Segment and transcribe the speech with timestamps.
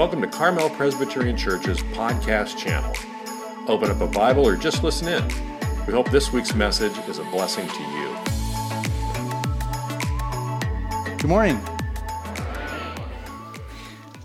[0.00, 2.90] welcome to Carmel Presbyterian Church's podcast channel.
[3.68, 5.22] Open up a Bible or just listen in.
[5.86, 8.08] We hope this week's message is a blessing to you.
[11.18, 11.60] Good morning.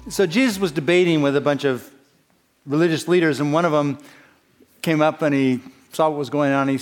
[0.07, 1.91] So, Jesus was debating with a bunch of
[2.65, 3.97] religious leaders, and one of them
[4.81, 5.59] came up and he
[5.91, 6.69] saw what was going on.
[6.69, 6.79] He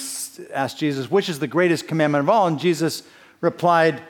[0.53, 2.45] asked Jesus, Which is the greatest commandment of all?
[2.45, 3.01] And Jesus
[3.41, 4.03] replied,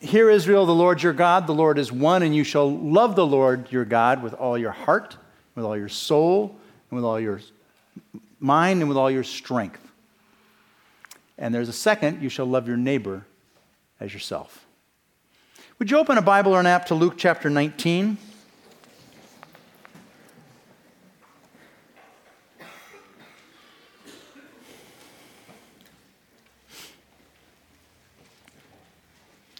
[0.00, 3.26] Hear, Israel, the Lord your God, the Lord is one, and you shall love the
[3.26, 5.16] Lord your God with all your heart,
[5.56, 6.56] with all your soul,
[6.90, 7.40] and with all your
[8.38, 9.80] mind, and with all your strength.
[11.36, 13.24] And there's a second, you shall love your neighbor
[13.98, 14.66] as yourself.
[15.80, 18.18] Would you open a Bible or an app to Luke chapter 19?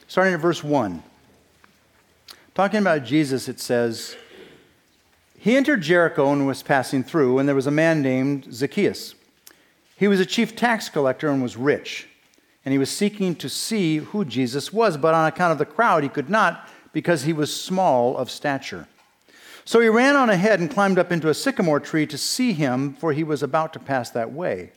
[0.08, 1.02] Starting at verse 1.
[2.54, 4.16] Talking about Jesus, it says,
[5.38, 9.14] He entered Jericho and was passing through, and there was a man named Zacchaeus.
[9.96, 12.08] He was a chief tax collector and was rich.
[12.64, 16.02] And he was seeking to see who Jesus was, but on account of the crowd,
[16.02, 18.88] he could not because he was small of stature.
[19.64, 22.94] So he ran on ahead and climbed up into a sycamore tree to see him,
[22.94, 24.72] for he was about to pass that way.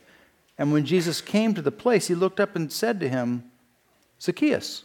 [0.58, 3.50] And when Jesus came to the place, he looked up and said to him,
[4.20, 4.84] Zacchaeus,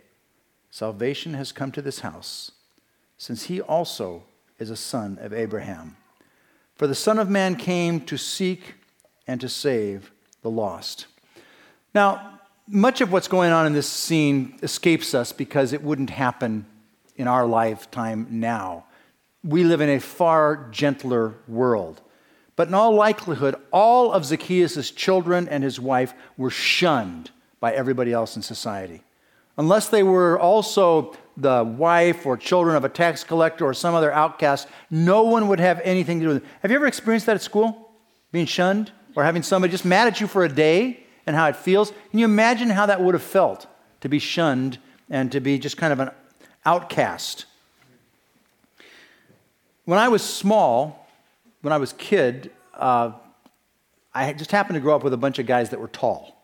[0.71, 2.51] Salvation has come to this house,
[3.17, 4.23] since he also
[4.57, 5.97] is a son of Abraham.
[6.75, 8.75] For the Son of Man came to seek
[9.27, 10.11] and to save
[10.41, 11.07] the lost.
[11.93, 16.65] Now, much of what's going on in this scene escapes us because it wouldn't happen
[17.17, 18.85] in our lifetime now.
[19.43, 21.99] We live in a far gentler world.
[22.55, 27.29] But in all likelihood, all of Zacchaeus' children and his wife were shunned
[27.59, 29.03] by everybody else in society
[29.57, 34.11] unless they were also the wife or children of a tax collector or some other
[34.11, 36.49] outcast, no one would have anything to do with it.
[36.61, 37.91] Have you ever experienced that at school?
[38.31, 41.55] Being shunned or having somebody just mad at you for a day and how it
[41.55, 41.91] feels?
[42.09, 43.67] Can you imagine how that would have felt
[44.01, 44.77] to be shunned
[45.09, 46.11] and to be just kind of an
[46.65, 47.45] outcast?
[49.85, 51.07] When I was small,
[51.61, 53.11] when I was kid, uh,
[54.13, 56.37] I just happened to grow up with a bunch of guys that were tall.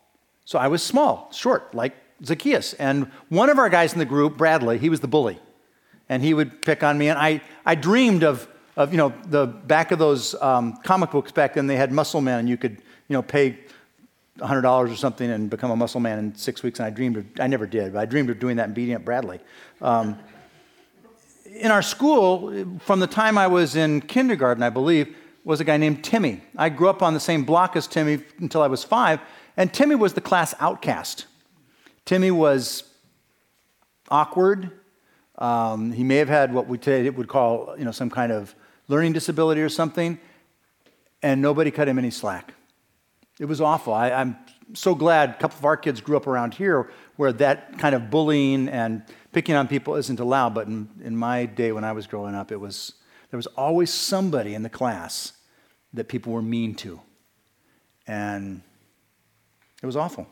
[0.44, 2.74] So I was small, short, like Zacchaeus.
[2.74, 5.38] And one of our guys in the group, Bradley, he was the bully.
[6.08, 7.08] And he would pick on me.
[7.08, 11.32] And I, I dreamed of, of, you know, the back of those um, comic books
[11.32, 12.72] back then, they had muscle men, and you could,
[13.08, 13.58] you know, pay
[14.38, 16.78] $100 or something and become a muscle man in six weeks.
[16.78, 18.94] And I dreamed of, I never did, but I dreamed of doing that and beating
[18.94, 19.40] up Bradley.
[19.82, 20.18] Um,
[21.54, 25.14] in our school, from the time I was in kindergarten, I believe,
[25.44, 26.42] was a guy named Timmy.
[26.56, 29.20] I grew up on the same block as Timmy until I was five,
[29.56, 31.26] and Timmy was the class outcast.
[32.08, 32.84] Timmy was
[34.08, 34.70] awkward.
[35.36, 38.54] Um, he may have had what we today would call, you know, some kind of
[38.88, 40.18] learning disability or something,
[41.22, 42.54] and nobody cut him any slack.
[43.38, 43.92] It was awful.
[43.92, 44.38] I, I'm
[44.72, 48.08] so glad a couple of our kids grew up around here where that kind of
[48.08, 49.02] bullying and
[49.32, 50.54] picking on people isn't allowed.
[50.54, 52.94] But in, in my day when I was growing up, it was
[53.30, 55.34] there was always somebody in the class
[55.92, 57.02] that people were mean to,
[58.06, 58.62] and
[59.82, 60.26] it was awful.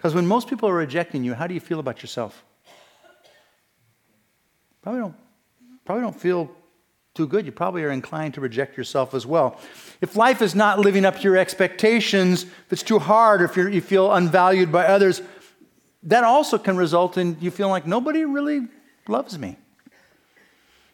[0.00, 2.42] Because when most people are rejecting you, how do you feel about yourself?
[4.80, 5.14] Probably don't,
[5.84, 6.50] probably don't feel
[7.12, 7.44] too good.
[7.44, 9.60] You probably are inclined to reject yourself as well.
[10.00, 13.58] If life is not living up to your expectations, if it's too hard, or if
[13.58, 15.20] you feel unvalued by others,
[16.04, 18.68] that also can result in you feeling like nobody really
[19.06, 19.58] loves me.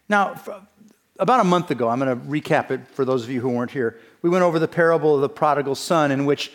[0.08, 0.34] Now,
[1.20, 3.70] about a month ago, I'm going to recap it for those of you who weren't
[3.70, 4.00] here.
[4.22, 6.50] We went over the parable of the prodigal son, in which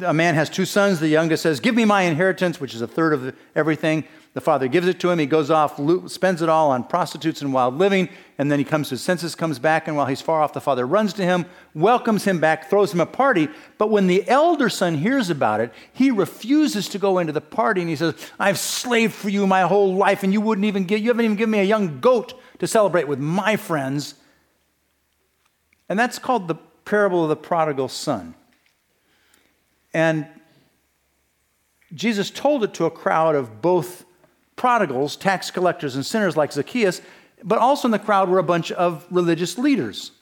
[0.00, 1.00] a man has two sons.
[1.00, 4.04] The youngest says, Give me my inheritance, which is a third of everything.
[4.34, 5.18] The father gives it to him.
[5.18, 5.78] He goes off,
[6.10, 8.08] spends it all on prostitutes and wild living.
[8.38, 10.60] And then he comes to his senses, comes back, and while he's far off, the
[10.60, 11.44] father runs to him,
[11.74, 13.48] welcomes him back, throws him a party.
[13.76, 17.82] But when the elder son hears about it, he refuses to go into the party.
[17.82, 21.00] And he says, I've slaved for you my whole life, and you wouldn't even give,
[21.00, 24.14] you haven't even given me a young goat to celebrate with my friends.
[25.90, 26.54] And that's called the
[26.86, 28.34] parable of the prodigal son.
[29.94, 30.26] And
[31.94, 34.04] Jesus told it to a crowd of both
[34.56, 37.02] prodigals, tax collectors, and sinners like Zacchaeus.
[37.44, 40.12] But also in the crowd were a bunch of religious leaders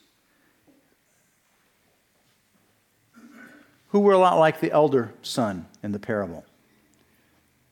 [3.89, 6.45] who were a lot like the elder son in the parable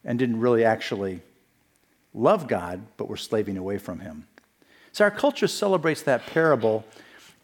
[0.03, 1.21] and didn't really actually
[2.13, 4.27] love God, but were slaving away from him.
[4.91, 6.83] So our culture celebrates that parable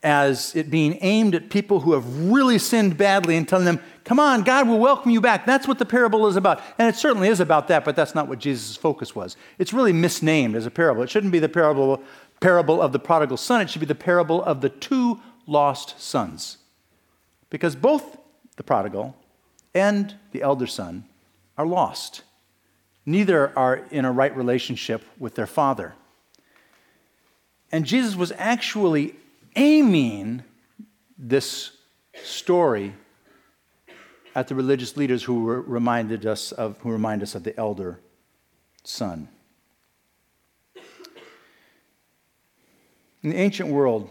[0.06, 4.20] as it being aimed at people who have really sinned badly and telling them, come
[4.20, 5.48] on, God will welcome you back.
[5.48, 6.62] That's what the parable is about.
[6.78, 9.36] And it certainly is about that, but that's not what Jesus' focus was.
[9.58, 11.02] It's really misnamed as a parable.
[11.02, 12.04] It shouldn't be the parable,
[12.40, 16.58] parable of the prodigal son, it should be the parable of the two lost sons.
[17.50, 18.18] Because both
[18.58, 19.16] the prodigal
[19.74, 21.06] and the elder son
[21.58, 22.22] are lost.
[23.08, 25.96] Neither are in a right relationship with their father.
[27.72, 29.16] And Jesus was actually
[29.56, 30.44] aiming
[31.18, 31.72] this
[32.24, 32.94] story
[34.36, 38.00] at the religious leaders who reminded us of who remind us of the elder
[38.84, 39.28] son.
[43.24, 44.10] In the ancient world,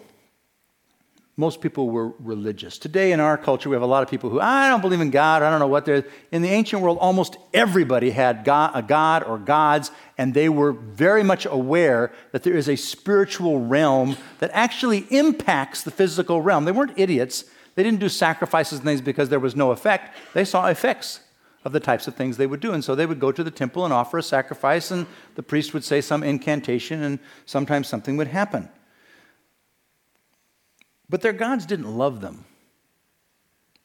[1.36, 2.78] most people were religious.
[2.78, 5.10] Today in our culture, we have a lot of people who, I don't believe in
[5.10, 6.04] God, I don't know what they're.
[6.30, 10.72] In the ancient world, almost everybody had God, a God or gods, and they were
[10.72, 16.66] very much aware that there is a spiritual realm that actually impacts the physical realm.
[16.66, 17.44] They weren't idiots.
[17.74, 20.16] They didn't do sacrifices and things because there was no effect.
[20.34, 21.18] They saw effects
[21.64, 22.72] of the types of things they would do.
[22.72, 25.74] And so they would go to the temple and offer a sacrifice, and the priest
[25.74, 28.68] would say some incantation, and sometimes something would happen.
[31.14, 32.44] But their gods didn't love them.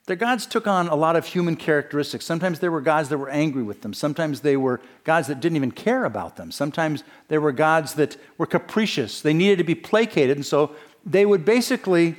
[0.08, 2.26] Their gods took on a lot of human characteristics.
[2.26, 3.94] Sometimes there were gods that were angry with them.
[3.94, 6.52] Sometimes they were gods that didn't even care about them.
[6.52, 9.22] Sometimes there were gods that were capricious.
[9.22, 10.72] They needed to be placated, and so
[11.06, 12.16] they would basically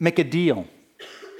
[0.00, 0.68] make a deal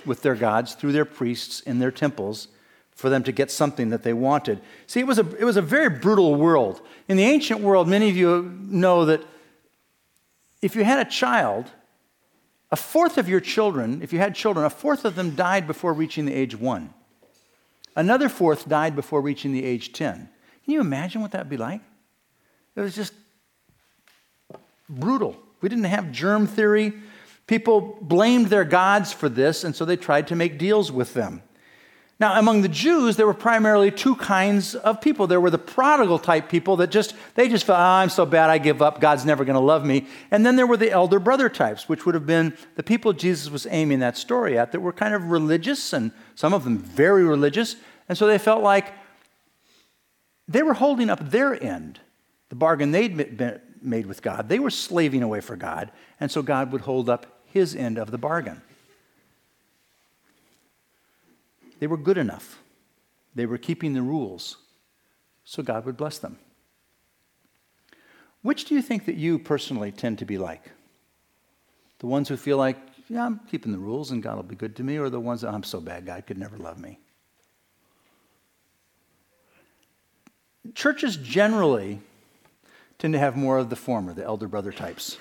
[0.05, 2.49] with their gods through their priests in their temples
[2.91, 4.61] for them to get something that they wanted.
[4.87, 6.83] See, it was a, it was a very brutal world.
[7.09, 9.23] In the ancient world, many of you know that
[10.61, 11.71] if you had a child,
[12.73, 15.93] a fourth of your children, if you had children, a fourth of them died before
[15.93, 16.93] reaching the age one.
[17.95, 20.17] Another fourth died before reaching the age 10.
[20.65, 21.83] Can you imagine what that would be like?
[22.75, 23.13] It was just
[24.89, 25.37] brutal.
[25.61, 26.95] We didn't have germ theory.
[27.47, 31.43] People blamed their gods for this, and so they tried to make deals with them.
[32.21, 35.27] Now, among the Jews, there were primarily two kinds of people.
[35.27, 38.49] There were the prodigal type people that just, they just felt, oh, I'm so bad,
[38.49, 40.07] I give up, God's never going to love me.
[40.31, 43.51] And then there were the elder brother types, which would have been the people Jesus
[43.51, 47.25] was aiming that story at that were kind of religious, and some of them very
[47.25, 47.75] religious.
[48.09, 48.93] And so they felt like
[50.47, 51.99] they were holding up their end,
[52.51, 53.17] the bargain they'd
[53.83, 54.49] made with God.
[54.49, 58.13] They were slaving away for God, and so God would hold up his end of
[58.13, 58.63] the bargain.
[61.83, 62.63] They were good enough.
[63.35, 64.57] They were keeping the rules.
[65.43, 66.39] So God would bless them.
[68.43, 70.71] Which do you think that you personally tend to be like?
[71.99, 72.77] The ones who feel like,
[73.09, 75.41] yeah, I'm keeping the rules and God will be good to me, or the ones
[75.41, 77.01] that I'm so bad, God could never love me?
[80.77, 82.01] Churches generally
[83.01, 85.19] tend to have more of the former, the elder brother types.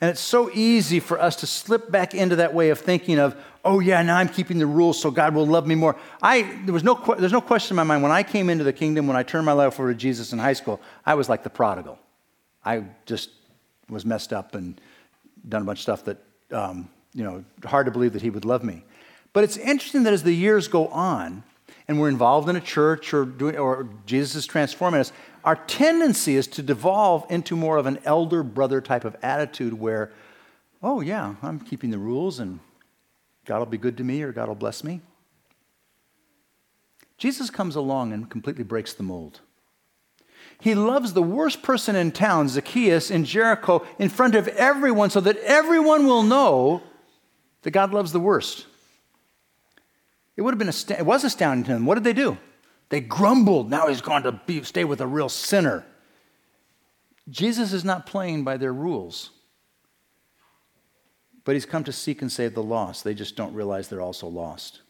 [0.00, 3.36] And it's so easy for us to slip back into that way of thinking of,
[3.64, 5.96] oh yeah, now I'm keeping the rules so God will love me more.
[6.22, 8.02] I, there was no, there's no question in my mind.
[8.02, 10.38] When I came into the kingdom, when I turned my life over to Jesus in
[10.38, 11.98] high school, I was like the prodigal.
[12.64, 13.30] I just
[13.88, 14.80] was messed up and
[15.48, 16.18] done a bunch of stuff that,
[16.50, 18.84] um, you know, hard to believe that he would love me.
[19.32, 21.42] But it's interesting that as the years go on,
[21.86, 25.12] and we're involved in a church or, doing, or Jesus is transforming us,
[25.44, 30.10] our tendency is to devolve into more of an elder brother type of attitude where,
[30.82, 32.60] oh, yeah, I'm keeping the rules and
[33.44, 35.00] God will be good to me or God will bless me.
[37.18, 39.40] Jesus comes along and completely breaks the mold.
[40.60, 45.20] He loves the worst person in town, Zacchaeus, in Jericho, in front of everyone so
[45.20, 46.82] that everyone will know
[47.62, 48.66] that God loves the worst.
[50.36, 51.86] It would have been ast- it was astounding to them.
[51.86, 52.38] What did they do?
[52.88, 53.70] They grumbled.
[53.70, 55.84] Now he's going to be, stay with a real sinner.
[57.28, 59.30] Jesus is not playing by their rules,
[61.44, 63.04] but he's come to seek and save the lost.
[63.04, 64.80] They just don't realize they're also lost.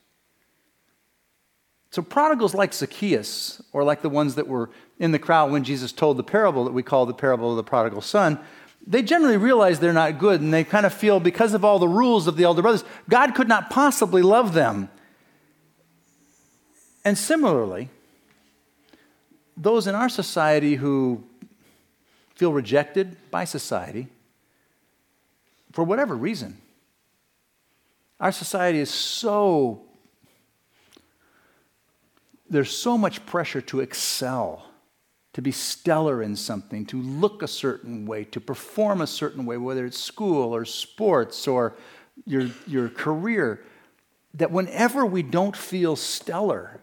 [1.90, 5.92] So, prodigals like Zacchaeus, or like the ones that were in the crowd when Jesus
[5.92, 8.38] told the parable that we call the parable of the prodigal son,
[8.86, 11.88] they generally realize they're not good and they kind of feel because of all the
[11.88, 14.88] rules of the elder brothers, God could not possibly love them.
[17.04, 17.90] And similarly,
[19.56, 21.22] those in our society who
[22.34, 24.08] feel rejected by society,
[25.74, 26.56] for whatever reason,
[28.20, 29.82] our society is so,
[32.48, 34.64] there's so much pressure to excel
[35.32, 39.56] to be stellar in something, to look a certain way, to perform a certain way,
[39.56, 41.74] whether it's school or sports or
[42.24, 43.64] your, your career,
[44.32, 46.80] that whenever we don't feel stellar,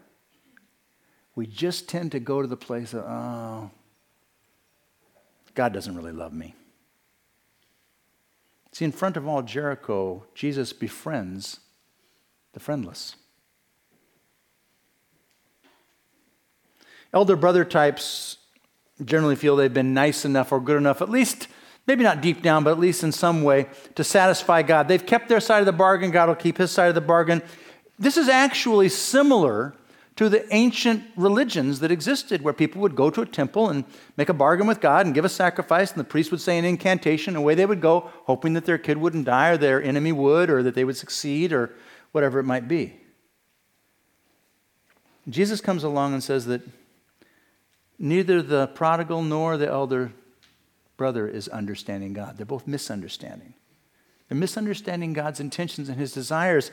[1.34, 3.70] we just tend to go to the place of, oh,
[5.54, 6.54] God doesn't really love me.
[8.72, 11.60] See, in front of all Jericho, Jesus befriends
[12.54, 13.16] the friendless.
[17.12, 18.38] Elder brother types
[19.04, 21.48] generally feel they've been nice enough or good enough, at least,
[21.86, 24.88] maybe not deep down, but at least in some way, to satisfy God.
[24.88, 27.42] They've kept their side of the bargain, God will keep his side of the bargain.
[27.98, 29.74] This is actually similar
[30.28, 33.84] the ancient religions that existed, where people would go to a temple and
[34.16, 36.64] make a bargain with God and give a sacrifice, and the priest would say an
[36.64, 40.12] incantation, and away they would go, hoping that their kid wouldn't die, or their enemy
[40.12, 41.70] would, or that they would succeed, or
[42.12, 42.94] whatever it might be.
[45.28, 46.62] Jesus comes along and says that
[47.98, 50.12] neither the prodigal nor the elder
[50.96, 52.36] brother is understanding God.
[52.36, 53.54] They're both misunderstanding.
[54.28, 56.70] They're misunderstanding God's intentions and his desires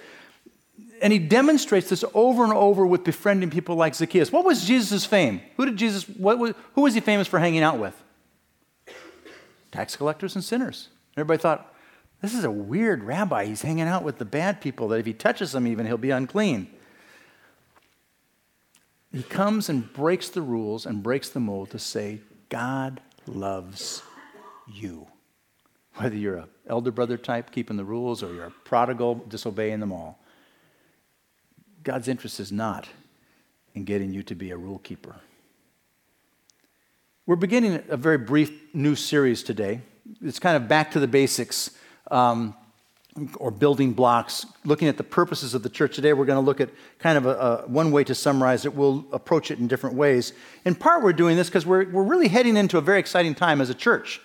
[1.02, 4.32] and he demonstrates this over and over with befriending people like Zacchaeus.
[4.32, 5.42] What was Jesus' fame?
[5.58, 7.96] Who did Jesus, was, who was he famous for hanging out with?
[9.72, 10.90] Tax collectors and sinners.
[11.16, 11.74] Everybody thought,
[12.22, 13.46] this is a weird rabbi.
[13.46, 16.12] He's hanging out with the bad people, that if he touches them, even, he'll be
[16.12, 16.68] unclean.
[19.14, 22.20] He comes and breaks the rules and breaks the mold to say,
[22.50, 24.04] God loves
[24.68, 25.08] you.
[25.96, 29.92] Whether you're an elder brother type keeping the rules or you're a prodigal disobeying them
[29.92, 30.20] all.
[31.84, 32.88] God's interest is not
[33.74, 35.16] in getting you to be a rule keeper.
[37.26, 39.82] We're beginning a very brief new series today.
[40.22, 41.72] It's kind of back to the basics
[42.10, 42.56] um,
[43.38, 45.96] or building blocks, looking at the purposes of the church.
[45.96, 48.74] Today, we're going to look at kind of a, a, one way to summarize it.
[48.74, 50.34] We'll approach it in different ways.
[50.66, 53.62] In part, we're doing this because we're, we're really heading into a very exciting time
[53.62, 54.22] as a church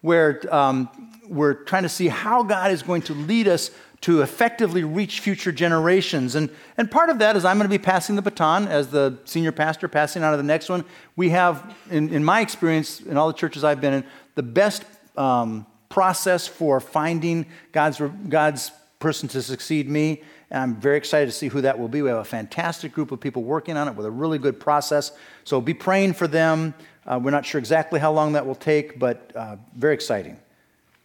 [0.00, 0.88] where um,
[1.26, 3.70] we're trying to see how God is going to lead us
[4.04, 6.34] to effectively reach future generations.
[6.34, 9.16] And, and part of that is I'm going to be passing the baton as the
[9.24, 10.84] senior pastor, passing on to the next one.
[11.16, 14.84] We have, in, in my experience, in all the churches I've been in, the best
[15.16, 20.22] um, process for finding God's, God's person to succeed me.
[20.50, 22.02] And I'm very excited to see who that will be.
[22.02, 25.12] We have a fantastic group of people working on it with a really good process.
[25.44, 26.74] So be praying for them.
[27.06, 30.38] Uh, we're not sure exactly how long that will take, but uh, very exciting.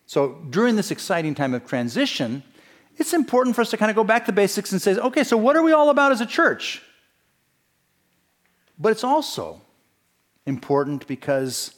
[0.06, 2.44] So during this exciting time of transition,
[3.00, 5.38] it's important for us to kind of go back to basics and say, okay, so
[5.38, 6.82] what are we all about as a church?
[8.78, 9.62] But it's also
[10.46, 11.74] important because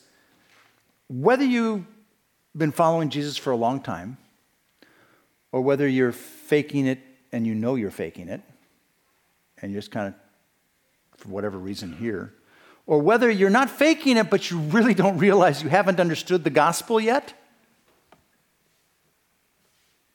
[1.08, 1.86] whether you've
[2.56, 4.18] been following Jesus for a long time,
[5.52, 7.00] or whether you're faking it
[7.32, 8.42] and you know you're faking it,
[9.62, 12.34] and you're just kind of, for whatever reason, here,
[12.88, 16.50] or whether you're not faking it, but you really don't realize you haven't understood the
[16.50, 17.34] gospel yet,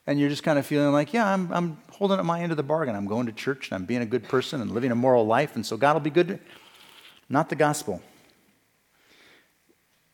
[0.07, 2.57] and you're just kind of feeling like, yeah, I'm, I'm holding up my end of
[2.57, 2.95] the bargain.
[2.95, 5.55] I'm going to church and I'm being a good person and living a moral life,
[5.55, 6.39] and so God will be good.
[7.29, 8.01] Not the gospel.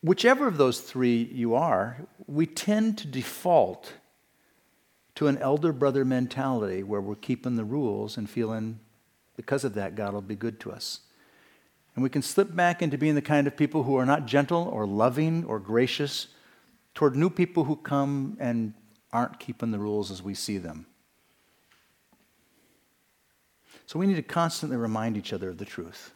[0.02, 3.94] Whichever of those three you are, we tend to default
[5.16, 8.80] to an elder brother mentality where we're keeping the rules and feeling
[9.38, 11.02] because of that, God will be good to us.
[11.96, 14.68] And we can slip back into being the kind of people who are not gentle
[14.74, 16.28] or loving or gracious
[16.96, 18.74] toward new people who come and
[19.14, 20.88] aren't keeping the rules as we see them.
[23.86, 26.12] So we need to constantly remind each other of the truth.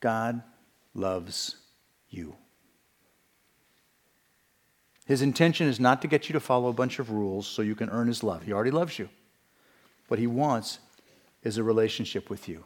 [0.00, 0.42] God
[0.94, 1.56] loves
[2.10, 2.34] you.
[5.06, 7.74] His intention is not to get you to follow a bunch of rules so you
[7.74, 8.42] can earn his love.
[8.42, 9.08] He already loves you.
[10.08, 10.80] What he wants
[11.42, 12.64] is a relationship with you.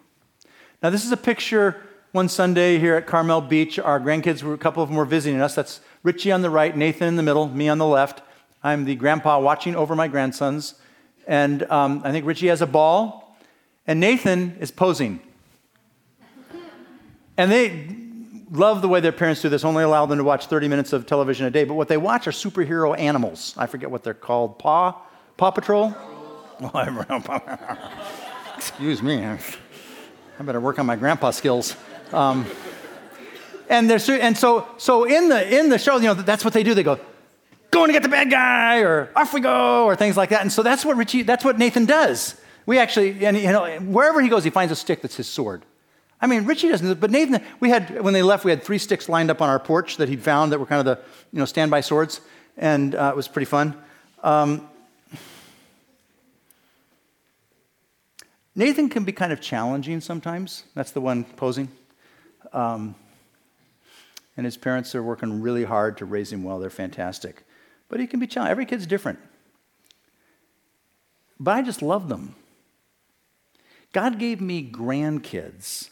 [0.82, 3.78] Now, this is a picture one Sunday here at Carmel Beach.
[3.78, 5.54] Our grandkids were, a couple of them were visiting us.
[5.54, 8.22] That's Richie on the right, Nathan in the middle, me on the left.
[8.62, 10.74] I'm the grandpa watching over my grandsons.
[11.26, 13.36] And um, I think Richie has a ball,
[13.86, 15.20] and Nathan is posing.
[17.36, 17.96] And they
[18.50, 21.06] love the way their parents do this, only allow them to watch 30 minutes of
[21.06, 21.64] television a day.
[21.64, 23.54] But what they watch are superhero animals.
[23.56, 24.58] I forget what they're called.
[24.58, 25.00] Paw?
[25.36, 25.94] Paw Patrol?
[28.56, 29.24] Excuse me.
[29.24, 29.38] I
[30.40, 31.76] better work on my grandpa skills.
[32.12, 32.46] Um,
[33.68, 36.74] and, and so, so in, the, in the show, you know, that's what they do.
[36.74, 37.00] They go,
[37.72, 40.42] going to get the bad guy, or off we go, or things like that.
[40.42, 42.40] And so that's what Richie, that's what Nathan does.
[42.66, 45.64] We actually, and you know, wherever he goes, he finds a stick that's his sword.
[46.20, 49.08] I mean, Richie doesn't, but Nathan, we had, when they left, we had three sticks
[49.08, 51.02] lined up on our porch that he'd found that were kind of the,
[51.32, 52.20] you know, standby swords.
[52.56, 53.74] And uh, it was pretty fun.
[54.22, 54.68] Um,
[58.54, 60.64] Nathan can be kind of challenging sometimes.
[60.74, 61.68] That's the one posing.
[62.52, 62.94] Um,
[64.36, 66.60] and his parents are working really hard to raise him well.
[66.60, 67.42] They're fantastic.
[67.92, 68.52] But he can be challenged.
[68.52, 69.18] Every kid's different.
[71.38, 72.34] But I just love them.
[73.92, 75.90] God gave me grandkids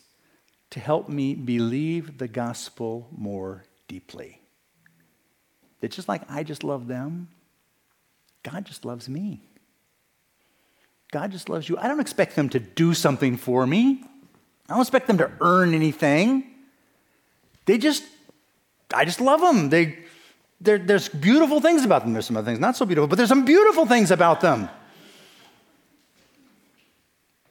[0.70, 4.40] to help me believe the gospel more deeply.
[5.82, 7.28] That just like I just love them,
[8.44, 9.42] God just loves me.
[11.12, 11.76] God just loves you.
[11.76, 14.02] I don't expect them to do something for me.
[14.70, 16.50] I don't expect them to earn anything.
[17.66, 18.04] They just,
[18.94, 19.68] I just love them.
[19.68, 19.98] They,
[20.60, 22.12] there's beautiful things about them.
[22.12, 24.68] There's some other things not so beautiful, but there's some beautiful things about them.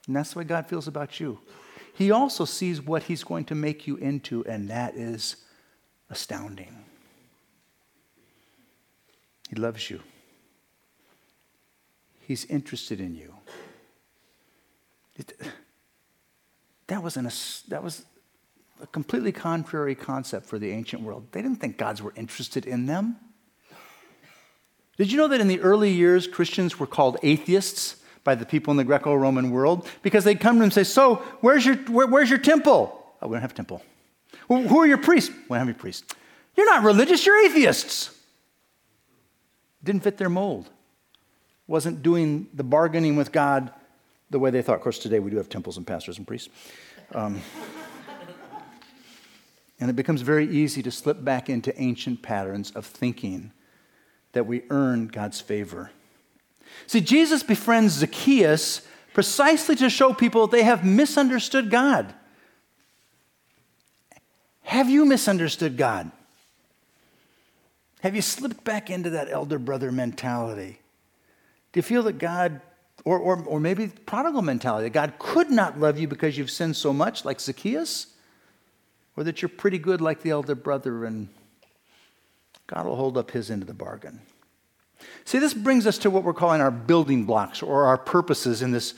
[0.07, 1.39] And that's the way God feels about you.
[1.93, 5.37] He also sees what He's going to make you into, and that is
[6.09, 6.85] astounding.
[9.49, 9.99] He loves you.
[12.21, 13.33] He's interested in you.
[15.15, 15.33] It,
[16.87, 17.29] that, was an,
[17.67, 18.05] that was
[18.81, 21.27] a completely contrary concept for the ancient world.
[21.31, 23.17] They didn't think gods were interested in them.
[24.97, 28.71] Did you know that in the early years, Christians were called atheists by the people
[28.71, 29.87] in the Greco Roman world?
[30.01, 32.95] Because they'd come to them and say, So, where's your, where, where's your temple?
[33.21, 33.81] Oh, we don't have a temple.
[34.47, 35.29] Well, who are your priests?
[35.29, 36.13] We don't have any priests.
[36.55, 38.15] You're not religious, you're atheists.
[39.83, 40.69] Didn't fit their mold.
[41.67, 43.71] Wasn't doing the bargaining with God
[44.29, 44.75] the way they thought.
[44.75, 46.49] Of course, today we do have temples and pastors and priests.
[47.13, 47.41] Um,
[49.79, 53.51] and it becomes very easy to slip back into ancient patterns of thinking
[54.33, 55.91] that we earn God's favor.
[56.87, 58.81] See, Jesus befriends Zacchaeus
[59.13, 62.13] precisely to show people they have misunderstood God.
[64.63, 66.11] Have you misunderstood God?
[68.01, 70.79] Have you slipped back into that elder brother mentality?
[71.71, 72.61] Do you feel that God,
[73.03, 76.75] or, or, or maybe prodigal mentality, that God could not love you because you've sinned
[76.75, 78.07] so much, like Zacchaeus?
[79.19, 81.27] Or that you're pretty good like the elder brother and
[82.67, 84.21] God will hold up his end of the bargain?
[85.25, 88.71] See, this brings us to what we're calling our building blocks or our purposes in
[88.71, 88.93] this,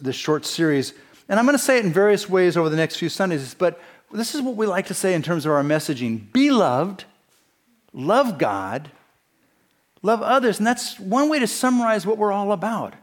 [0.00, 0.94] this short series.
[1.28, 3.78] And I'm going to say it in various ways over the next few Sundays, but
[4.10, 7.04] this is what we like to say in terms of our messaging be loved
[7.92, 8.90] love God,
[10.00, 10.56] love others.
[10.56, 12.94] And that's one way to summarize what we're all about.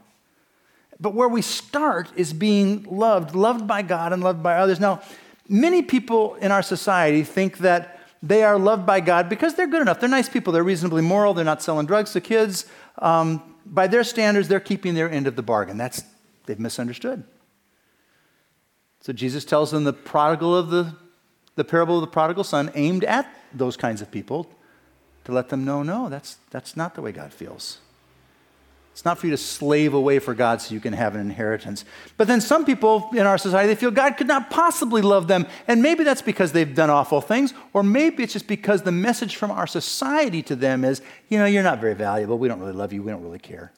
[0.98, 4.80] But where we start is being loved, loved by God and loved by others.
[4.80, 5.02] Now,
[5.48, 9.82] many people in our society think that they are loved by God because they're good
[9.82, 10.00] enough.
[10.00, 10.52] They're nice people.
[10.52, 11.34] They're reasonably moral.
[11.34, 12.66] They're not selling drugs to kids.
[12.98, 15.76] Um, by their standards, they're keeping their end of the bargain.
[15.76, 16.02] That's,
[16.46, 17.24] they've misunderstood.
[19.00, 20.96] So Jesus tells them the prodigal of the,
[21.56, 24.50] the parable of the prodigal son aimed at those kinds of people
[25.24, 27.78] to let them know no, that's, that's not the way God feels.
[28.94, 31.84] It's not for you to slave away for God so you can have an inheritance.
[32.16, 35.48] But then some people in our society, they feel God could not possibly love them.
[35.66, 39.34] And maybe that's because they've done awful things, or maybe it's just because the message
[39.34, 42.38] from our society to them is, you know, you're not very valuable.
[42.38, 43.02] We don't really love you.
[43.02, 43.72] We don't really care.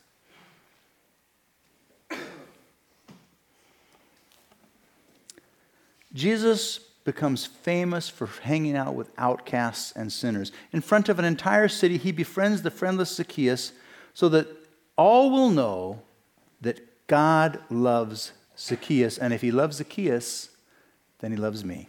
[6.12, 10.52] Jesus becomes famous for hanging out with outcasts and sinners.
[10.74, 13.72] In front of an entire city, he befriends the friendless Zacchaeus
[14.12, 14.65] so that
[14.96, 16.02] all will know
[16.60, 19.18] that God loves Zacchaeus.
[19.18, 20.50] And if he loves Zacchaeus,
[21.20, 21.88] then he loves me.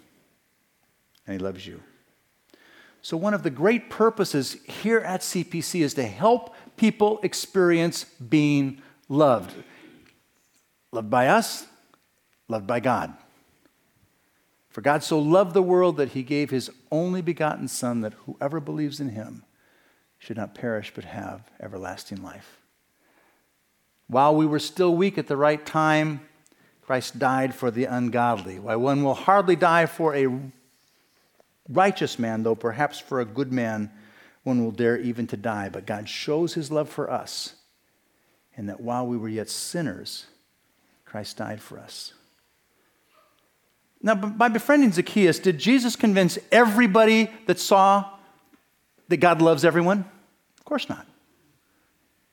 [1.26, 1.82] And he loves you.
[3.02, 8.82] So, one of the great purposes here at CPC is to help people experience being
[9.08, 9.54] loved.
[10.91, 11.65] Loved by us,
[12.48, 13.13] loved by God.
[14.70, 18.60] For God so loved the world that he gave his only begotten Son, that whoever
[18.60, 19.43] believes in him
[20.20, 22.57] should not perish but have everlasting life.
[24.08, 26.22] While we were still weak at the right time,
[26.82, 28.60] Christ died for the ungodly.
[28.60, 30.28] Why, one will hardly die for a
[31.67, 33.91] righteous man, though perhaps for a good man,
[34.43, 35.67] one will dare even to die.
[35.67, 37.56] But God shows his love for us,
[38.56, 40.28] in that while we were yet sinners,
[41.04, 42.13] Christ died for us.
[44.02, 48.10] Now, by befriending Zacchaeus, did Jesus convince everybody that saw
[49.10, 50.06] that God loves everyone?
[50.58, 51.06] Of course not.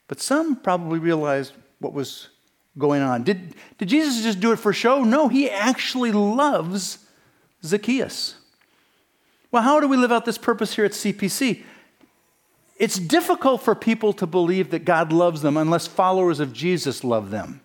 [0.06, 1.52] But some probably realized
[1.85, 2.31] what was
[2.77, 3.23] going on.
[3.23, 5.05] Did, did Jesus just do it for show?
[5.05, 6.99] No, he actually loves
[7.62, 8.35] Zacchaeus.
[9.53, 11.62] Well, how do we live out this purpose here at CPC?
[12.77, 17.31] It's difficult for people to believe that God loves them unless followers of Jesus love
[17.31, 17.61] them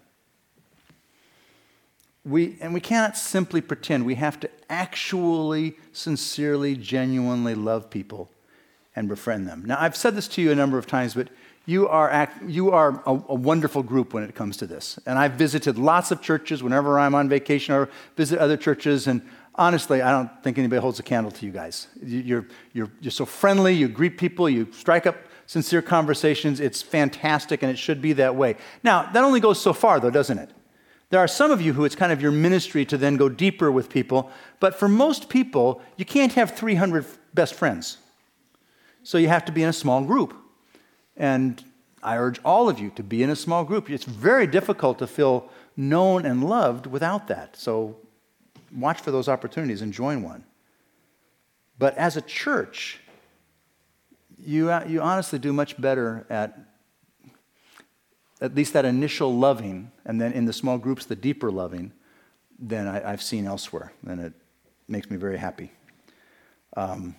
[2.30, 4.06] we, and we cannot simply pretend.
[4.06, 8.30] We have to actually, sincerely, genuinely love people
[8.96, 9.64] and befriend them.
[9.66, 11.30] Now, I've said this to you a number of times, but
[11.70, 14.98] you are, act, you are a, a, wonderful group when it comes to this.
[15.06, 19.22] And I've visited lots of churches whenever I'm on vacation or visit other churches, and
[19.54, 21.88] honestly, I don't think anybody holds a candle to you guys.
[22.04, 26.60] You're, you're, you're so friendly, you greet people, you strike up sincere conversations.
[26.60, 28.56] It's fantastic, and it should be that way.
[28.84, 30.50] Now, that only goes so far, though, doesn't it?
[31.12, 33.72] There are some of you who it's kind of your ministry to then go deeper
[33.72, 37.06] with people, but for most people, you can't have 300
[37.36, 37.98] best friends.
[39.04, 40.36] So you have to be in a small group.
[41.20, 41.64] And
[42.02, 43.90] I urge all of you to be in a small group.
[43.90, 47.56] It's very difficult to feel known and loved without that.
[47.56, 47.98] So
[48.76, 50.46] watch for those opportunities and join one.
[51.78, 53.00] But as a church,
[54.38, 56.58] you, you honestly do much better at
[58.42, 61.92] at least that initial loving, and then in the small groups, the deeper loving,
[62.58, 63.92] than I, have seen elsewhere.
[64.08, 64.34] And it
[64.88, 65.72] makes me very happy.
[66.78, 67.16] Um,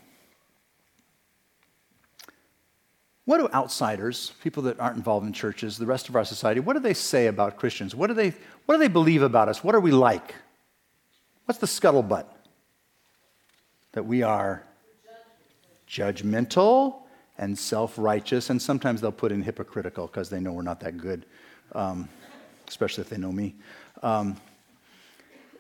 [3.25, 6.73] what do outsiders, people that aren't involved in churches, the rest of our society, what
[6.73, 7.95] do they say about Christians?
[7.95, 8.31] What do they,
[8.67, 9.63] what do they believe about us?
[9.63, 10.35] What are we like?
[11.45, 12.27] What's the scuttlebutt?
[13.93, 14.65] That we are
[15.89, 17.03] judgmental
[17.39, 20.97] and self righteous, and sometimes they'll put in hypocritical because they know we're not that
[20.97, 21.27] good,
[21.73, 22.09] um,
[22.69, 23.55] especially if they know me.
[24.03, 24.37] Um,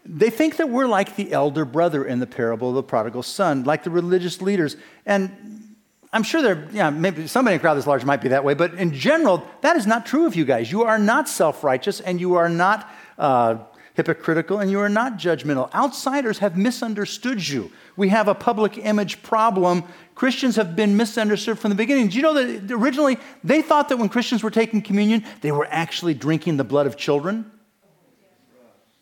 [0.04, 3.64] they think that we're like the elder brother in the parable of the prodigal son,
[3.64, 4.76] like the religious leaders.
[5.04, 5.69] And
[6.12, 8.54] I'm sure there, yeah, maybe somebody in a crowd this large might be that way,
[8.54, 10.70] but in general, that is not true of you guys.
[10.70, 13.58] You are not self righteous and you are not uh,
[13.94, 15.72] hypocritical and you are not judgmental.
[15.72, 17.70] Outsiders have misunderstood you.
[17.96, 19.84] We have a public image problem.
[20.16, 22.08] Christians have been misunderstood from the beginning.
[22.08, 25.68] Do you know that originally they thought that when Christians were taking communion, they were
[25.70, 27.50] actually drinking the blood of children?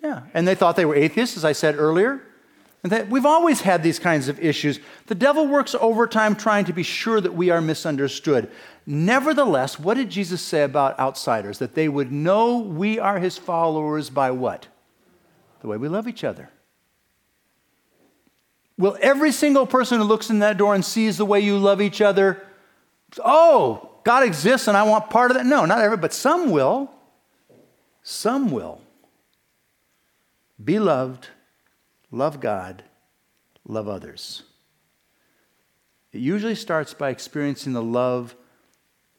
[0.02, 2.22] Yeah, and they thought they were atheists, as I said earlier.
[2.88, 4.80] That we've always had these kinds of issues.
[5.06, 8.50] The devil works overtime trying to be sure that we are misunderstood.
[8.86, 11.58] Nevertheless, what did Jesus say about outsiders?
[11.58, 14.68] That they would know we are his followers by what?
[15.60, 16.50] The way we love each other.
[18.78, 21.80] Will every single person who looks in that door and sees the way you love
[21.80, 22.40] each other,
[23.24, 25.44] oh, God exists and I want part of that?
[25.44, 26.90] No, not every, but some will.
[28.02, 28.80] Some will.
[30.62, 31.28] Be loved,
[32.10, 32.82] love God,
[33.66, 34.42] love others.
[36.12, 38.34] It usually starts by experiencing the love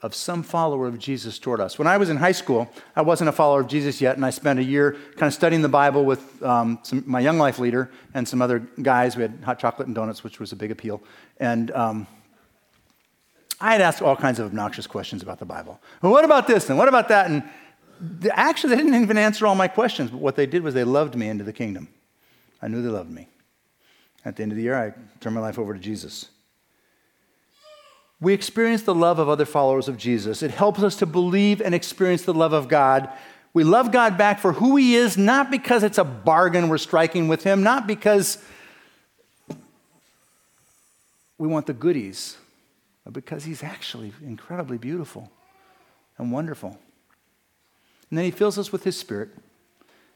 [0.01, 1.77] of some follower of Jesus toward us.
[1.77, 4.29] When I was in high school, I wasn't a follower of Jesus yet, and I
[4.29, 7.91] spent a year kind of studying the Bible with um, some, my young life leader
[8.13, 9.17] and some other guys.
[9.17, 11.01] We had hot chocolate and donuts, which was a big appeal.
[11.37, 12.07] And um,
[13.59, 15.81] I had asked all kinds of obnoxious questions about the Bible.
[16.01, 17.29] Well, what about this and what about that?
[17.29, 17.43] And
[18.31, 21.15] actually, they didn't even answer all my questions, but what they did was they loved
[21.15, 21.89] me into the kingdom.
[22.61, 23.27] I knew they loved me.
[24.25, 26.29] At the end of the year, I turned my life over to Jesus
[28.21, 30.43] we experience the love of other followers of Jesus.
[30.43, 33.09] It helps us to believe and experience the love of God.
[33.53, 37.27] We love God back for who He is, not because it's a bargain we're striking
[37.27, 38.37] with Him, not because
[41.37, 42.37] we want the goodies,
[43.05, 45.31] but because He's actually incredibly beautiful
[46.17, 46.77] and wonderful.
[48.09, 49.29] And then He fills us with His Spirit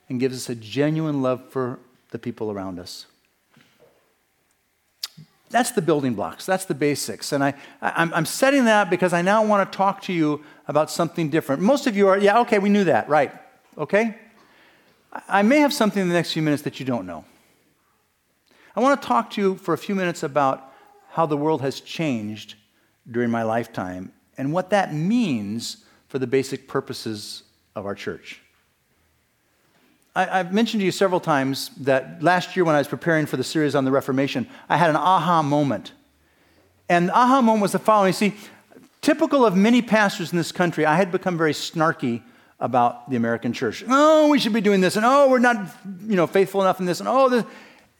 [0.09, 1.79] and gives us a genuine love for
[2.13, 3.07] the people around us.
[5.49, 6.45] That's the building blocks.
[6.45, 7.31] That's the basics.
[7.31, 10.89] And I, I, am setting that because I now want to talk to you about
[10.89, 11.61] something different.
[11.61, 13.31] Most of you are, yeah, okay, we knew that, right.
[13.77, 14.15] Okay?
[15.27, 17.25] I may have something in the next few minutes that you don't know.
[18.75, 20.71] I want to talk to you for a few minutes about
[21.09, 22.55] how the world has changed
[23.11, 27.43] during my lifetime and what that means for the basic purposes
[27.75, 28.42] of our church.
[30.15, 33.35] I, have mentioned to you several times that last year when I was preparing for
[33.35, 35.91] the series on the Reformation, I had an aha moment.
[36.87, 38.13] And the aha moment was the following.
[38.13, 38.35] See,
[39.01, 42.21] typical of many pastors in this country, I had become very snarky
[42.59, 43.83] about the American church.
[43.89, 45.67] Oh, we should be doing this, and oh, we're not,
[46.07, 47.45] you know, faithful enough in this, and oh, this.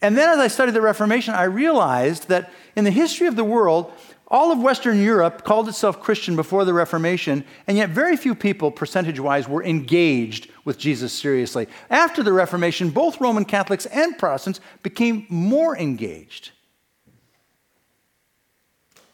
[0.02, 3.44] And then as I studied the Reformation, I realized that in the history of the
[3.44, 3.92] world,
[4.34, 8.72] all of Western Europe called itself Christian before the Reformation, and yet very few people,
[8.72, 11.68] percentage wise, were engaged with Jesus seriously.
[11.92, 16.50] After the Reformation, both Roman Catholics and Protestants became more engaged.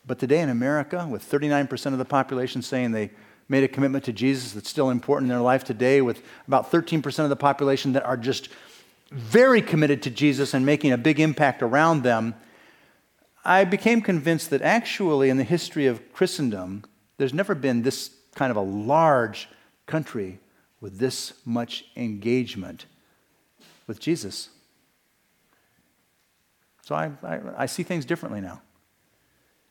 [0.08, 3.12] But today in America, with 39% of the population saying they
[3.50, 7.20] made a commitment to Jesus that's still important in their life today, with about 13%
[7.26, 8.48] of the population that are just
[9.12, 12.36] very committed to Jesus and making a big impact around them,
[13.50, 16.84] I became convinced that actually, in the history of Christendom,
[17.18, 19.50] there's never been this kind of a large
[19.88, 20.40] country
[20.80, 22.86] with this much engagement
[23.88, 24.50] with Jesus.
[26.84, 28.62] So I, I, I, see things differently now.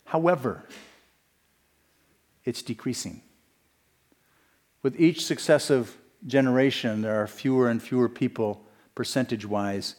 [0.06, 0.64] However,
[2.44, 3.22] it's decreasing.
[4.82, 8.64] With each successive generation, there are fewer and fewer people,
[8.96, 9.94] percentage wise,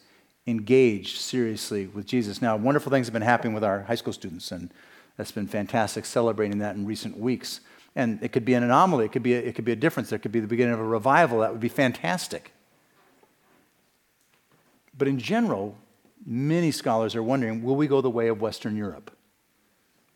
[0.48, 2.42] engaged seriously with Jesus.
[2.42, 4.72] Now, wonderful things have been happening with our high school students, and
[5.18, 7.62] that's been fantastic celebrating that in recent weeks.
[7.96, 10.10] And it could be an anomaly, it could be a, it could be a difference,
[10.10, 11.40] there could be the beginning of a revival.
[11.40, 12.52] That would be fantastic.
[14.98, 15.78] But in general,
[16.26, 19.12] many scholars are wondering will we go the way of Western Europe,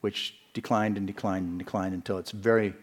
[0.01, 2.73] which declined and declined and declined until it's very,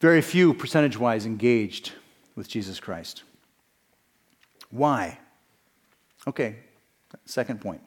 [0.00, 1.92] very few percentage wise engaged
[2.36, 3.22] with Jesus Christ.
[4.70, 5.18] Why?
[6.26, 6.56] Okay,
[7.24, 7.80] second point.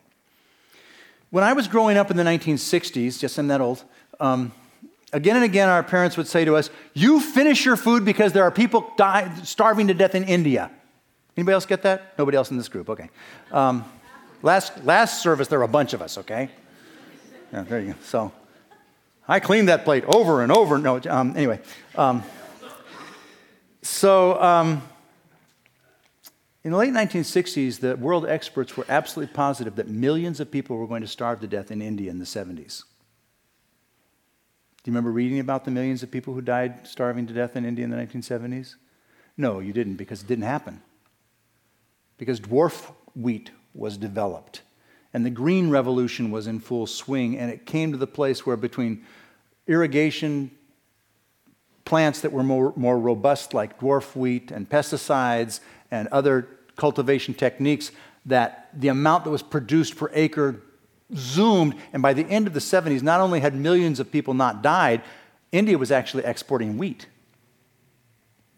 [1.29, 3.83] When I was growing up in the 1960s, just I'm that old,
[4.19, 4.51] um,
[5.13, 8.43] again and again our parents would say to us, You finish your food because there
[8.43, 10.71] are people die, starving to death in India.
[11.37, 12.17] Anybody else get that?
[12.17, 13.09] Nobody else in this group, okay.
[13.51, 13.85] Um,
[14.41, 16.49] last, last service, there were a bunch of us, okay?
[17.53, 17.99] Yeah, there you go.
[18.03, 18.31] So
[19.27, 20.77] I cleaned that plate over and over.
[20.77, 21.59] No, um, anyway.
[21.95, 22.23] Um,
[23.81, 24.81] so um,
[26.69, 30.85] in the late 1960s, the world experts were absolutely positive that millions of people were
[30.85, 32.83] going to starve to death in India in the 70s.
[34.83, 37.65] Do you remember reading about the millions of people who died starving to death in
[37.65, 38.75] India in the 1970s?
[39.35, 40.79] No, you didn't, because it didn't happen.
[42.19, 44.61] Because dwarf wheat was developed,
[45.11, 48.57] and the green revolution was in full swing, and it came to the place where
[48.57, 49.03] between
[49.65, 50.51] irrigation,
[51.83, 56.47] plants that were more, more robust, like dwarf wheat and pesticides and other
[56.79, 57.91] cultivation techniques,
[58.25, 60.61] that the amount that was produced per acre
[61.15, 61.75] zoomed.
[61.93, 65.01] And by the end of the 70s, not only had millions of people not died,
[65.51, 67.07] India was actually exporting wheat.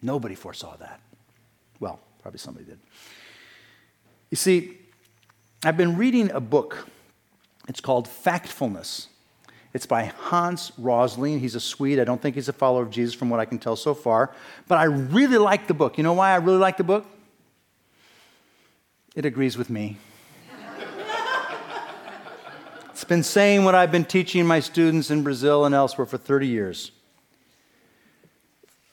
[0.01, 0.99] Nobody foresaw that.
[1.79, 2.79] Well, probably somebody did.
[4.29, 4.77] You see,
[5.63, 6.88] I've been reading a book.
[7.67, 9.07] It's called Factfulness.
[9.73, 11.39] It's by Hans Rosling.
[11.39, 11.99] He's a Swede.
[11.99, 14.34] I don't think he's a follower of Jesus from what I can tell so far.
[14.67, 15.97] But I really like the book.
[15.97, 17.05] You know why I really like the book?
[19.13, 19.97] It agrees with me.
[22.91, 26.47] it's been saying what I've been teaching my students in Brazil and elsewhere for 30
[26.47, 26.91] years.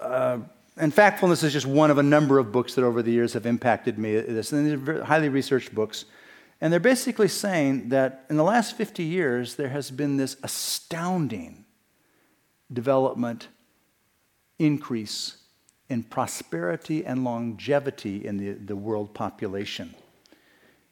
[0.00, 0.38] Uh,
[0.76, 3.46] and Factfulness is just one of a number of books that over the years have
[3.46, 4.18] impacted me.
[4.18, 6.04] This, and they're highly researched books.
[6.60, 11.64] And they're basically saying that in the last 50 years, there has been this astounding
[12.72, 13.46] development
[14.58, 15.36] increase
[15.88, 19.94] in prosperity and longevity in the, the world population.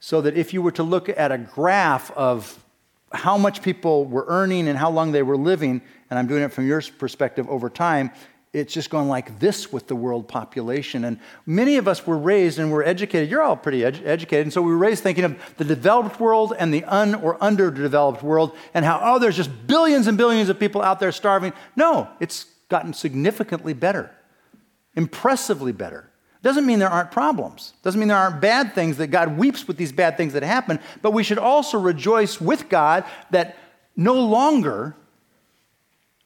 [0.07, 2.65] So that if you were to look at a graph of
[3.11, 6.53] how much people were earning and how long they were living, and I'm doing it
[6.53, 8.13] from your perspective over time,
[8.53, 11.05] it's just gone like this with the world population.
[11.05, 13.29] And many of us were raised and were educated.
[13.29, 14.47] You're all pretty edu- educated.
[14.47, 18.23] And so we were raised thinking of the developed world and the un or underdeveloped
[18.23, 21.53] world and how, oh, there's just billions and billions of people out there starving.
[21.75, 24.13] No, it's gotten significantly better,
[24.95, 26.09] impressively better.
[26.47, 27.73] Doesn't mean there aren't problems.
[27.83, 30.79] Doesn't mean there aren't bad things, that God weeps with these bad things that happen.
[31.03, 33.57] But we should also rejoice with God that
[33.97, 34.95] no longer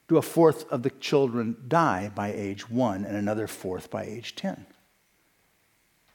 [0.07, 4.35] do a fourth of the children die by age one and another fourth by age
[4.35, 4.67] 10.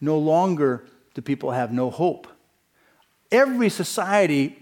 [0.00, 2.28] No longer do people have no hope.
[3.32, 4.56] Every society,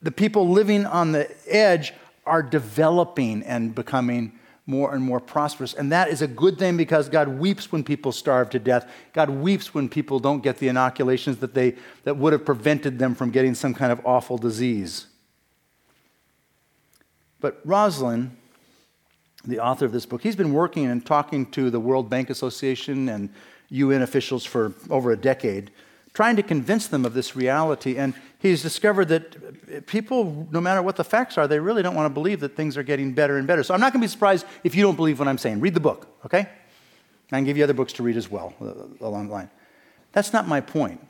[0.00, 1.94] the people living on the edge
[2.26, 5.74] are developing and becoming more and more prosperous.
[5.74, 8.88] And that is a good thing because God weeps when people starve to death.
[9.12, 13.14] God weeps when people don't get the inoculations that, they, that would have prevented them
[13.14, 15.06] from getting some kind of awful disease.
[17.40, 18.36] But Rosling
[19.44, 23.08] the author of this book, he's been working and talking to the World Bank Association
[23.08, 23.28] and
[23.70, 25.72] UN officials for over a decade,
[26.14, 27.96] trying to convince them of this reality.
[27.96, 32.06] And he's discovered that people, no matter what the facts are, they really don't want
[32.06, 33.62] to believe that things are getting better and better.
[33.62, 35.60] So I'm not going to be surprised if you don't believe what I'm saying.
[35.60, 36.48] Read the book, okay?
[37.30, 39.50] I can give you other books to read as well uh, along the line.
[40.12, 41.00] That's not my point.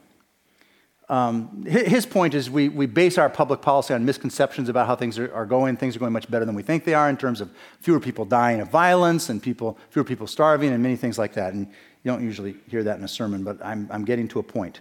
[1.08, 5.18] Um, his point is we, we base our public policy on misconceptions about how things
[5.18, 5.76] are, are, going.
[5.76, 8.24] Things are going much better than we think they are in terms of fewer people
[8.24, 11.52] dying of violence and people, fewer people starving and many things like that.
[11.52, 14.42] And you don't usually hear that in a sermon, but I'm, I'm getting to a
[14.42, 14.80] point.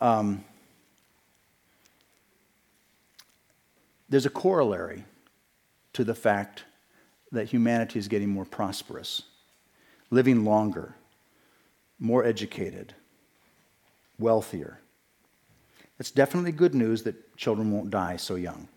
[0.00, 0.44] Um,
[4.08, 5.04] there's a corollary
[5.92, 6.64] to the fact
[7.32, 9.22] that humanity is getting more prosperous,
[10.10, 10.94] living longer,
[11.98, 12.94] more educated
[14.18, 14.80] wealthier.
[15.98, 18.68] It's definitely good news that children won't die so young.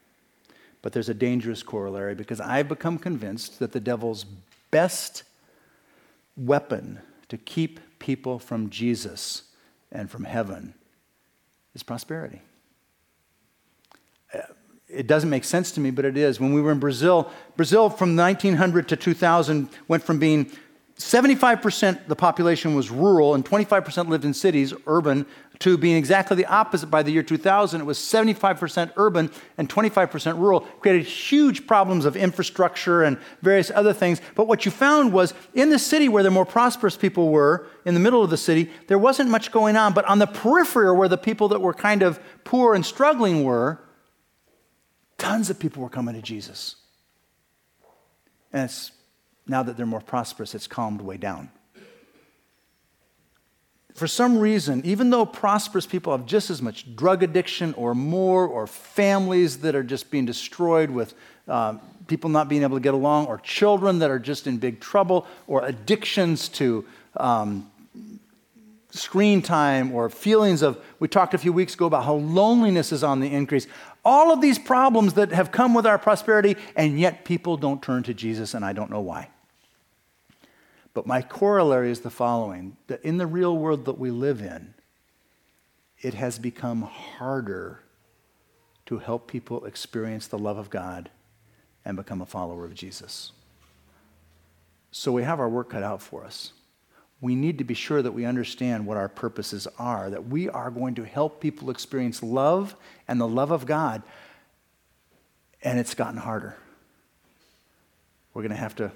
[0.82, 4.25] But there's a dangerous corollary because I've become convinced that the devil's
[4.71, 5.23] best
[6.36, 6.99] weapon
[7.30, 9.43] to keep people from Jesus
[9.91, 10.73] and from heaven
[11.77, 12.41] is prosperity.
[14.33, 14.39] Uh,
[14.89, 16.39] it doesn't make sense to me, but it is.
[16.39, 20.51] When we were in Brazil, Brazil from 1900 to 2000 went from being
[20.99, 25.27] 75% the population was rural and 25% lived in cities, urban,
[25.60, 27.81] to being exactly the opposite by the year 2000.
[27.81, 33.93] It was 75% urban and 25% rural, created huge problems of infrastructure and various other
[33.93, 34.21] things.
[34.33, 37.93] But what you found was in the city where the more prosperous people were, in
[37.93, 39.93] the middle of the city, there wasn't much going on.
[39.93, 43.79] But on the periphery, where the people that were kind of poor and struggling were,
[45.19, 46.75] tons of people were coming to Jesus.
[48.51, 48.91] And it's
[49.47, 51.49] now that they're more prosperous, it's calmed way down.
[53.97, 58.45] For some reason, even though prosperous people have just as much drug addiction or more,
[58.45, 61.15] or families that are just being destroyed with
[61.47, 64.79] um, people not being able to get along, or children that are just in big
[64.79, 66.86] trouble, or addictions to
[67.19, 67.71] um,
[68.91, 73.03] screen time, or feelings of, we talked a few weeks ago about how loneliness is
[73.03, 73.65] on the increase.
[74.05, 78.03] All of these problems that have come with our prosperity, and yet people don't turn
[78.03, 79.29] to Jesus, and I don't know why.
[80.97, 84.73] But my corollary is the following that in the real world that we live in,
[86.01, 87.83] it has become harder
[88.88, 91.12] to help people experience the love of God
[91.86, 93.31] and become a follower of Jesus.
[94.89, 96.51] So we have our work cut out for us.
[97.21, 100.71] We need to be sure that we understand what our purposes are, that we are
[100.71, 102.75] going to help people experience love
[103.07, 104.01] and the love of God.
[105.62, 106.57] And it's gotten harder.
[108.33, 108.91] We're going to have to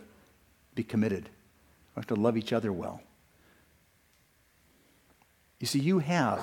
[0.73, 1.29] be committed.
[1.95, 3.01] We have to love each other well.
[5.59, 6.41] You see, you have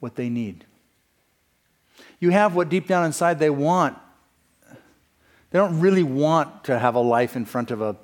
[0.00, 0.64] what they need.
[2.20, 3.98] You have what deep down inside they want.
[5.50, 7.96] They don't really want to have a life in front of a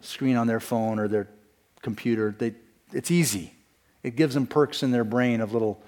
[0.00, 1.28] screen on their phone or their
[1.80, 2.34] computer.
[2.36, 2.54] They,
[2.92, 3.54] it's easy.
[4.02, 5.82] It gives them perks in their brain of little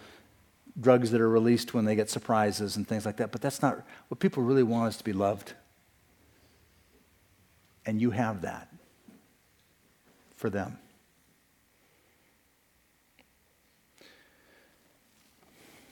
[0.81, 3.31] drugs that are released when they get surprises and things like that.
[3.31, 5.53] But that's not what people really want is to be loved.
[7.87, 8.74] And you have that
[10.45, 10.77] for them.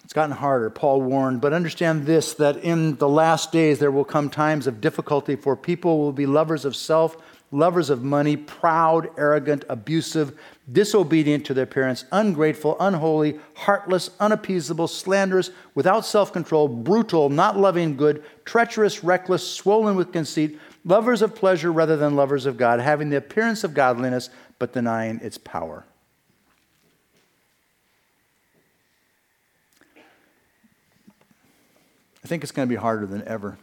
[0.05, 0.69] It's gotten harder.
[0.69, 4.83] Paul warned, but understand this that in the last days there will come times of
[4.83, 7.17] difficulty, for people will be lovers of self,
[7.51, 10.39] lovers of money, proud, arrogant, abusive,
[10.71, 17.97] disobedient to their parents, ungrateful, unholy, heartless, unappeasable, slanderous, without self control, brutal, not loving
[17.97, 23.11] good, treacherous, reckless, swollen with conceit lovers of pleasure rather than lovers of God, having
[23.11, 25.85] the appearance of godliness, but denying its power.
[32.25, 33.59] I think it's going to be harder than ever.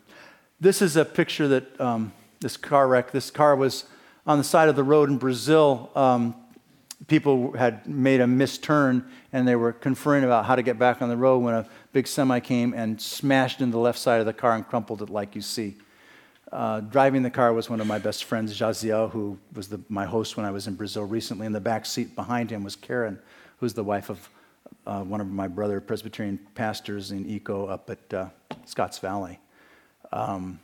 [0.60, 3.86] This is a picture that um, this car wreck, this car was
[4.28, 5.90] on the side of the road in Brazil.
[5.96, 6.36] Um,
[7.08, 11.08] people had made a misturn and they were conferring about how to get back on
[11.08, 14.34] the road when a big semi came and smashed into the left side of the
[14.34, 15.78] car and crumpled it like you see.
[16.52, 20.06] Uh, driving the car was one of my best friends, Jaziel, who was the, my
[20.06, 21.46] host when I was in Brazil recently.
[21.46, 23.20] In the back seat behind him was Karen,
[23.58, 24.30] who's the wife of
[24.88, 28.30] uh, one of my brother Presbyterian pastors in ECO up at uh,
[28.66, 29.40] Scotts Valley.
[30.12, 30.60] Um,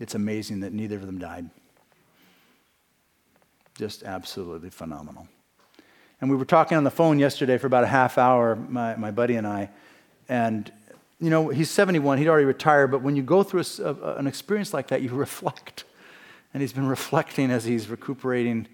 [0.00, 1.48] it's amazing that neither of them died.
[3.78, 5.28] Just absolutely phenomenal.
[6.20, 9.12] And we were talking on the phone yesterday for about a half hour, my, my
[9.12, 9.70] buddy and I,
[10.28, 10.70] and
[11.20, 14.26] you know, he's 71, he'd already retired, but when you go through a, a, an
[14.26, 15.84] experience like that, you reflect.
[16.52, 18.66] And he's been reflecting as he's recuperating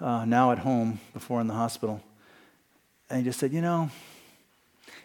[0.00, 2.02] uh, now at home, before in the hospital.
[3.08, 3.90] And he just said, you know,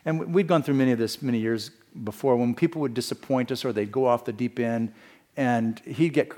[0.06, 1.72] and we'd gone through many of this many years
[2.04, 4.94] before when people would disappoint us or they'd go off the deep end
[5.36, 6.32] and he'd get,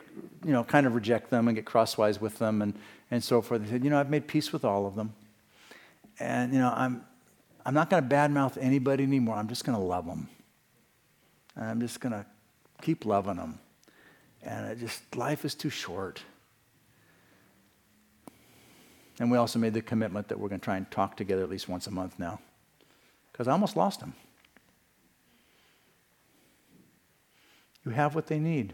[0.43, 2.73] you know, kind of reject them and get crosswise with them and,
[3.09, 3.63] and so forth.
[3.63, 5.13] He said, you know, I've made peace with all of them.
[6.19, 7.03] And, you know, I'm,
[7.65, 9.35] I'm not going to badmouth anybody anymore.
[9.35, 10.27] I'm just going to love them.
[11.55, 12.25] And I'm just going to
[12.81, 13.59] keep loving them.
[14.43, 16.21] And just, life is too short.
[19.19, 21.49] And we also made the commitment that we're going to try and talk together at
[21.49, 22.39] least once a month now.
[23.31, 24.13] Because I almost lost them.
[27.85, 28.73] You have what they need.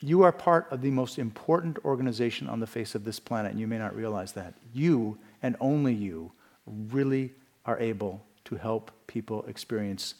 [0.00, 3.60] You are part of the most important organization on the face of this planet, and
[3.60, 4.54] you may not realize that.
[4.72, 6.32] You, and only you,
[6.90, 7.32] really
[7.64, 10.14] are able to help people experience